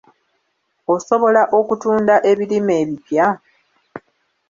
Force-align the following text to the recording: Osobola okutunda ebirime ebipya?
Osobola 0.93 1.41
okutunda 1.59 2.15
ebirime 2.31 2.73
ebipya? 2.83 3.27